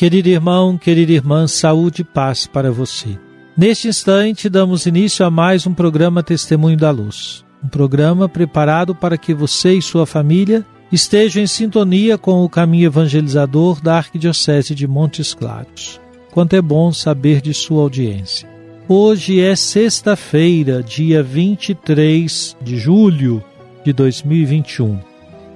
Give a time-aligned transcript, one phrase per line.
[0.00, 3.18] Querido irmão, querida irmã, saúde e paz para você.
[3.54, 7.44] Neste instante, damos início a mais um programa Testemunho da Luz.
[7.62, 12.86] Um programa preparado para que você e sua família estejam em sintonia com o caminho
[12.86, 16.00] evangelizador da Arquidiocese de Montes Claros.
[16.30, 18.48] Quanto é bom saber de sua audiência.
[18.88, 23.44] Hoje é sexta-feira, dia 23 de julho
[23.84, 24.98] de 2021.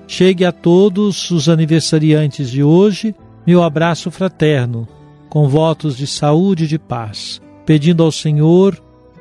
[0.06, 3.14] Chegue a todos os aniversariantes de hoje
[3.46, 4.88] meu abraço fraterno,
[5.28, 8.80] com votos de saúde e de paz, pedindo ao Senhor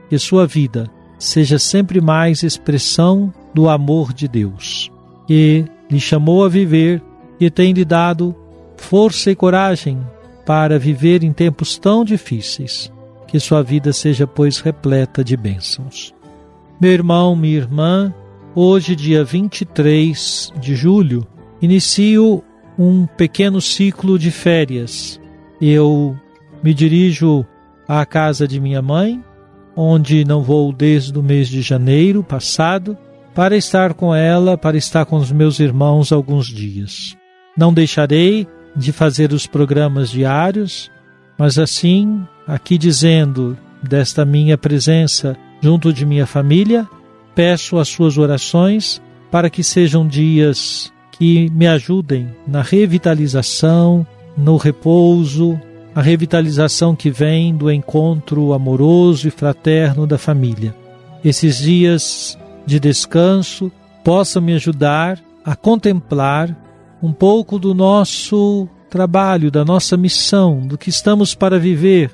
[0.10, 4.92] que sua vida seja sempre mais expressão do amor de Deus,
[5.26, 7.02] que lhe chamou a viver
[7.40, 8.36] e tem lhe dado
[8.78, 10.00] força e coragem
[10.46, 12.92] para viver em tempos tão difíceis.
[13.28, 16.14] Que sua vida seja, pois, repleta de bênçãos.
[16.80, 18.14] Meu irmão, minha irmã,
[18.54, 21.26] hoje, dia 23 de julho,
[21.62, 22.44] inicio
[22.78, 25.20] um pequeno ciclo de férias.
[25.62, 26.18] Eu
[26.64, 27.46] me dirijo
[27.88, 29.24] à casa de minha mãe,
[29.76, 32.98] onde não vou desde o mês de janeiro passado,
[33.34, 37.18] para estar com ela, para estar com os meus irmãos alguns dias.
[37.58, 40.92] Não deixarei de fazer os programas diários,
[41.38, 46.88] mas assim, aqui dizendo desta minha presença junto de minha família,
[47.34, 49.02] peço as suas orações
[49.32, 54.06] para que sejam dias que me ajudem na revitalização,
[54.38, 55.60] no repouso,
[55.96, 60.76] a revitalização que vem do encontro amoroso e fraterno da família.
[61.24, 63.72] Esses dias de descanso
[64.04, 66.56] possam me ajudar a contemplar
[67.02, 72.12] um pouco do nosso trabalho, da nossa missão, do que estamos para viver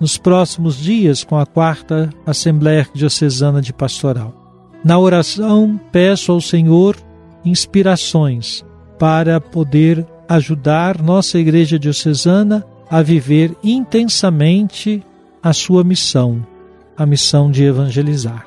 [0.00, 4.34] nos próximos dias com a quarta Assembleia Diocesana de Pastoral.
[4.82, 6.96] Na oração, peço ao Senhor
[7.44, 8.64] inspirações
[8.98, 15.02] para poder ajudar nossa Igreja Diocesana a viver intensamente
[15.42, 16.46] a sua missão,
[16.96, 18.46] a missão de evangelizar.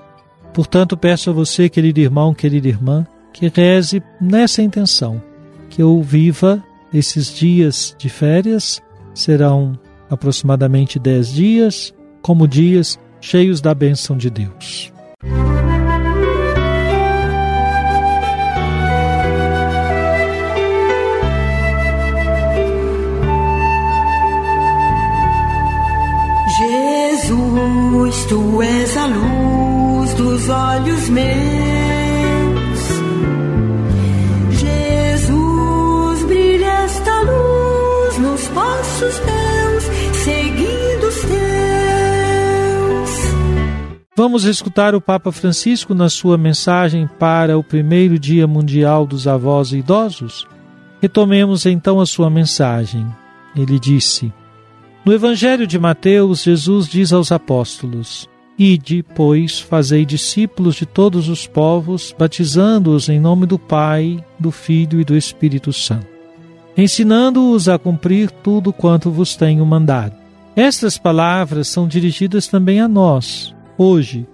[0.54, 5.22] Portanto, peço a você, querido irmão, querida irmã, que reze nessa intenção,
[5.70, 8.80] que eu viva esses dias de férias,
[9.16, 9.78] serão
[10.10, 14.93] aproximadamente dez dias, como dias cheios da bênção de Deus.
[28.14, 31.24] Jesus, tu és a luz dos olhos meus.
[34.52, 39.84] Jesus, brilha esta luz nos passos teus,
[40.24, 41.34] seguindo os teus.
[44.16, 49.72] Vamos escutar o Papa Francisco na sua mensagem para o primeiro Dia Mundial dos Avós
[49.72, 50.48] e Idosos?
[51.02, 53.08] Retomemos então a sua mensagem.
[53.56, 54.32] Ele disse:
[55.06, 61.46] No Evangelho de Mateus, Jesus diz aos apóstolos: Ide, pois, fazei discípulos de todos os
[61.46, 66.08] povos, batizando-os em nome do Pai, do Filho e do Espírito Santo,
[66.78, 70.16] ensinando-os a cumprir tudo quanto vos tenho mandado.
[70.56, 74.26] Estas palavras são dirigidas também a nós, hoje,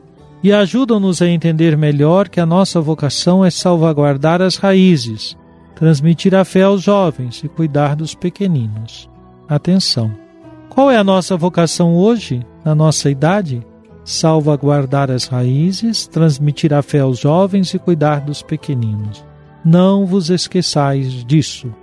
[0.43, 5.35] e ajudam-nos a entender melhor que a nossa vocação é salvaguardar as raízes,
[5.75, 9.09] transmitir a fé aos jovens e cuidar dos pequeninos.
[9.47, 10.28] Atenção!
[10.69, 13.65] Qual é a nossa vocação hoje, na nossa idade?
[14.05, 19.25] Salvaguardar as raízes, transmitir a fé aos jovens e cuidar dos pequeninos.
[19.65, 21.73] Não vos esqueçais disso.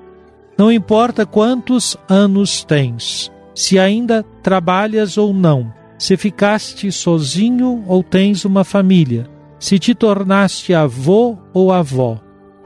[0.56, 8.44] Não importa quantos anos tens, se ainda trabalhas ou não, se ficaste sozinho ou tens
[8.44, 9.28] uma família,
[9.58, 12.18] se te tornaste avô ou avó,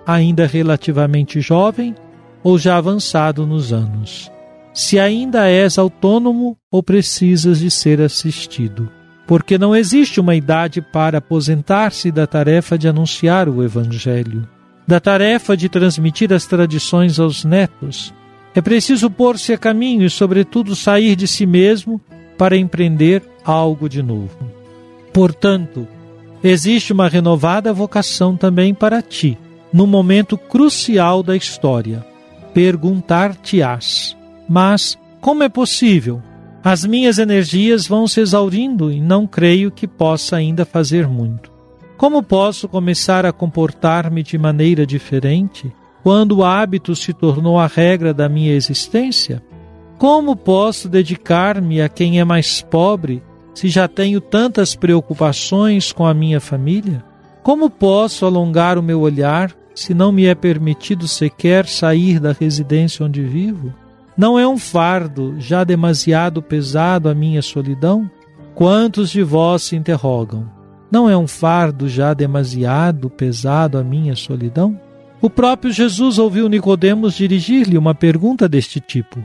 [0.07, 1.95] ainda relativamente jovem
[2.43, 4.31] ou já avançado nos anos.
[4.73, 8.91] Se ainda és autônomo ou precisas de ser assistido.
[9.27, 14.49] Porque não existe uma idade para aposentar-se da tarefa de anunciar o Evangelho,
[14.87, 18.13] da tarefa de transmitir as tradições aos netos.
[18.55, 22.01] É preciso pôr-se a caminho e, sobretudo, sair de si mesmo
[22.37, 24.37] para empreender algo de novo.
[25.13, 25.87] Portanto,
[26.43, 29.39] existe uma renovada vocação também para ti,
[29.73, 32.05] no momento crucial da história.
[32.53, 34.17] Perguntar-te-ás:
[34.51, 36.21] mas como é possível?
[36.65, 41.53] As minhas energias vão se exaurindo e não creio que possa ainda fazer muito.
[41.97, 48.13] Como posso começar a comportar-me de maneira diferente quando o hábito se tornou a regra
[48.13, 49.41] da minha existência?
[49.97, 53.23] Como posso dedicar-me a quem é mais pobre
[53.55, 57.05] se já tenho tantas preocupações com a minha família?
[57.41, 63.07] Como posso alongar o meu olhar se não me é permitido sequer sair da residência
[63.07, 63.73] onde vivo?
[64.21, 68.11] Não é um fardo já demasiado pesado a minha solidão?
[68.55, 70.47] Quantos de vós se interrogam?
[70.93, 74.79] Não é um fardo já demasiado pesado a minha solidão?
[75.23, 79.25] O próprio Jesus ouviu Nicodemos dirigir-lhe uma pergunta deste tipo: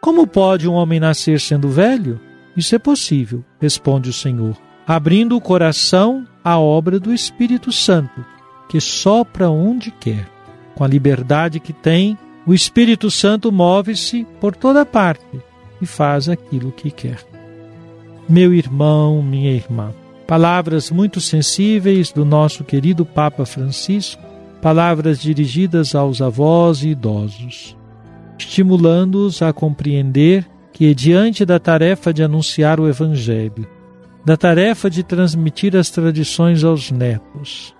[0.00, 2.18] Como pode um homem nascer sendo velho?
[2.56, 4.56] Isso é possível, responde o Senhor,
[4.86, 8.24] abrindo o coração à obra do Espírito Santo,
[8.70, 10.26] que sopra onde quer.
[10.74, 12.16] Com a liberdade que tem,
[12.50, 15.40] o Espírito Santo move-se por toda parte
[15.80, 17.24] e faz aquilo que quer.
[18.28, 19.94] Meu irmão, minha irmã,
[20.26, 24.20] palavras muito sensíveis do nosso querido Papa Francisco,
[24.60, 27.76] palavras dirigidas aos avós e idosos,
[28.36, 33.64] estimulando-os a compreender que, diante da tarefa de anunciar o Evangelho,
[34.24, 37.72] da tarefa de transmitir as tradições aos netos,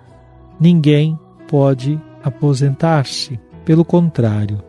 [0.61, 1.19] ninguém
[1.49, 3.50] pode aposentar-se.
[3.71, 4.61] Pelo contrário,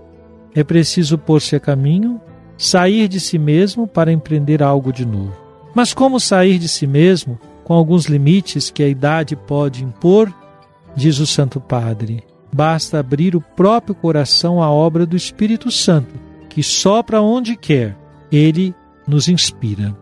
[0.54, 2.22] é preciso pôr-se a caminho,
[2.56, 5.36] sair de si mesmo para empreender algo de novo.
[5.74, 10.32] Mas como sair de si mesmo, com alguns limites que a idade pode impor,
[10.96, 16.14] diz o Santo Padre, basta abrir o próprio coração à obra do Espírito Santo,
[16.48, 17.98] que sopra onde quer
[18.32, 18.72] ele
[19.08, 19.98] nos inspira.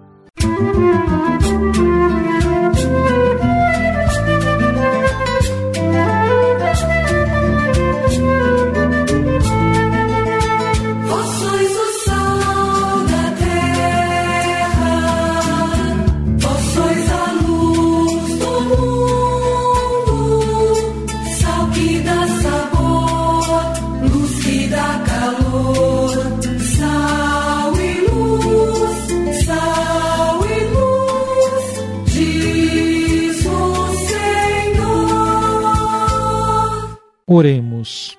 [37.31, 38.17] Oremos.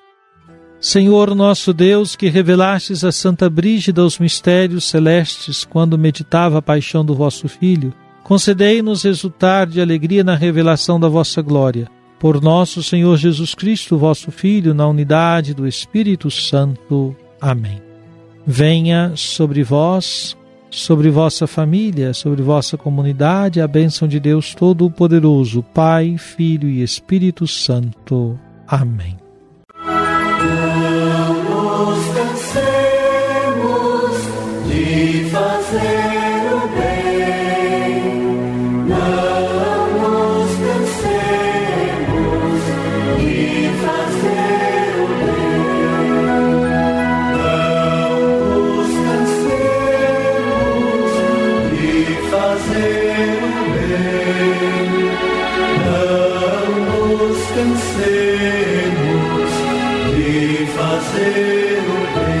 [0.79, 7.03] Senhor nosso Deus, que revelastes a Santa Brígida os mistérios celestes quando meditava a paixão
[7.03, 7.93] do vosso Filho,
[8.23, 11.89] concedei-nos resultar de alegria na revelação da vossa glória.
[12.17, 17.13] Por nosso Senhor Jesus Cristo, vosso Filho, na unidade do Espírito Santo.
[17.41, 17.81] Amém.
[18.47, 20.37] Venha sobre vós,
[20.69, 27.45] sobre vossa família, sobre vossa comunidade, a bênção de Deus Todo-Poderoso, Pai, Filho e Espírito
[27.45, 28.39] Santo.
[28.71, 29.20] Amém.
[58.51, 59.51] podemos
[60.13, 62.40] lhe fazer o bem.